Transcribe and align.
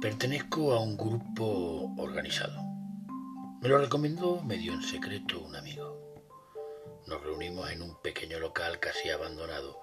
Pertenezco 0.00 0.72
a 0.72 0.80
un 0.80 0.96
grupo 0.96 1.92
organizado. 1.98 2.58
Me 3.60 3.68
lo 3.68 3.76
recomendó 3.76 4.40
medio 4.42 4.72
en 4.72 4.80
secreto 4.82 5.38
un 5.40 5.54
amigo. 5.54 6.16
Nos 7.06 7.22
reunimos 7.22 7.70
en 7.70 7.82
un 7.82 8.00
pequeño 8.00 8.38
local 8.38 8.80
casi 8.80 9.10
abandonado 9.10 9.78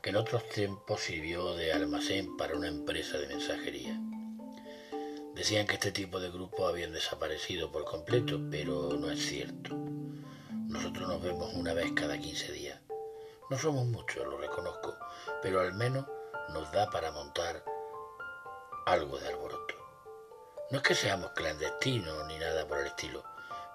que 0.00 0.10
en 0.10 0.16
otros 0.16 0.48
tiempos 0.48 1.02
sirvió 1.02 1.54
de 1.56 1.74
almacén 1.74 2.38
para 2.38 2.56
una 2.56 2.68
empresa 2.68 3.18
de 3.18 3.26
mensajería. 3.26 4.00
Decían 5.34 5.66
que 5.66 5.74
este 5.74 5.92
tipo 5.92 6.20
de 6.20 6.30
grupos 6.30 6.66
habían 6.66 6.94
desaparecido 6.94 7.70
por 7.70 7.84
completo, 7.84 8.40
pero 8.50 8.96
no 8.98 9.10
es 9.10 9.26
cierto. 9.26 9.76
Nosotros 10.68 11.06
nos 11.06 11.22
vemos 11.22 11.52
una 11.52 11.74
vez 11.74 11.92
cada 11.92 12.18
15 12.18 12.52
días. 12.52 12.80
No 13.50 13.58
somos 13.58 13.84
muchos, 13.84 14.26
lo 14.26 14.38
reconozco, 14.38 14.96
pero 15.42 15.60
al 15.60 15.74
menos 15.74 16.06
nos 16.54 16.72
da 16.72 16.88
para 16.88 17.12
montar 17.12 17.62
algo 18.90 19.18
de 19.20 19.28
alboroto. 19.28 19.74
No 20.72 20.78
es 20.78 20.82
que 20.82 20.96
seamos 20.96 21.30
clandestinos 21.36 22.26
ni 22.26 22.36
nada 22.38 22.66
por 22.66 22.78
el 22.78 22.88
estilo, 22.88 23.22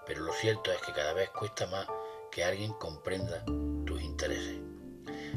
pero 0.05 0.21
lo 0.21 0.33
cierto 0.33 0.73
es 0.73 0.81
que 0.81 0.91
cada 0.91 1.13
vez 1.13 1.29
cuesta 1.29 1.67
más 1.67 1.87
que 2.31 2.43
alguien 2.43 2.73
comprenda 2.73 3.45
tus 3.85 4.01
intereses. 4.01 4.59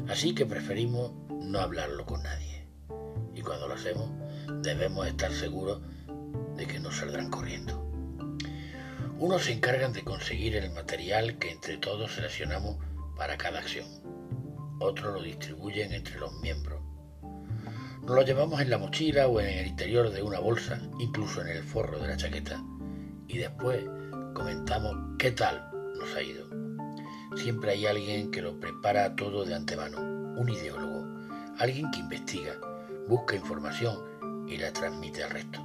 Así 0.09 0.35
que 0.35 0.45
preferimos 0.45 1.13
no 1.29 1.61
hablarlo 1.61 2.05
con 2.05 2.23
nadie. 2.23 2.67
Y 3.33 3.41
cuando 3.41 3.69
lo 3.69 3.75
hacemos, 3.75 4.09
debemos 4.61 5.07
estar 5.07 5.31
seguros 5.31 5.81
de 6.57 6.67
que 6.67 6.79
no 6.79 6.91
saldrán 6.91 7.29
corriendo. 7.29 7.81
Unos 9.17 9.45
se 9.45 9.53
encargan 9.53 9.93
de 9.93 10.03
conseguir 10.03 10.57
el 10.57 10.71
material 10.71 11.39
que 11.39 11.51
entre 11.51 11.77
todos 11.77 12.15
seleccionamos 12.15 12.77
para 13.15 13.37
cada 13.37 13.59
acción. 13.59 13.87
Otros 14.81 15.13
lo 15.13 15.21
distribuyen 15.21 15.93
entre 15.93 16.19
los 16.19 16.33
miembros 16.41 16.81
nos 18.01 18.15
lo 18.15 18.21
llevamos 18.23 18.59
en 18.61 18.69
la 18.69 18.77
mochila 18.77 19.27
o 19.27 19.39
en 19.39 19.47
el 19.47 19.67
interior 19.67 20.09
de 20.09 20.23
una 20.23 20.39
bolsa, 20.39 20.81
incluso 20.99 21.41
en 21.41 21.49
el 21.49 21.63
forro 21.63 21.99
de 21.99 22.07
la 22.07 22.17
chaqueta. 22.17 22.63
Y 23.27 23.37
después 23.37 23.83
comentamos 24.33 24.95
qué 25.17 25.31
tal 25.31 25.69
nos 25.97 26.15
ha 26.15 26.21
ido. 26.21 26.47
Siempre 27.35 27.71
hay 27.71 27.85
alguien 27.85 28.31
que 28.31 28.41
lo 28.41 28.59
prepara 28.59 29.15
todo 29.15 29.45
de 29.45 29.53
antemano, 29.53 29.99
un 29.99 30.49
ideólogo, 30.49 31.05
alguien 31.59 31.91
que 31.91 31.99
investiga, 31.99 32.55
busca 33.07 33.35
información 33.35 34.45
y 34.47 34.57
la 34.57 34.73
transmite 34.73 35.23
al 35.23 35.31
resto. 35.31 35.61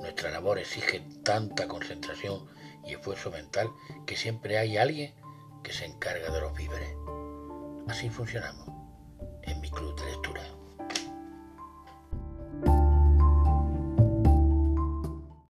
Nuestra 0.00 0.30
labor 0.30 0.58
exige 0.58 1.00
tanta 1.24 1.66
concentración 1.66 2.46
y 2.86 2.92
esfuerzo 2.92 3.30
mental 3.30 3.68
que 4.06 4.16
siempre 4.16 4.58
hay 4.58 4.76
alguien 4.76 5.14
que 5.64 5.72
se 5.72 5.86
encarga 5.86 6.30
de 6.30 6.40
los 6.40 6.56
víveres. 6.56 6.94
Así 7.88 8.08
funcionamos 8.08 8.68
en 9.42 9.60
mi 9.60 9.70
club 9.70 9.98
de. 10.00 10.15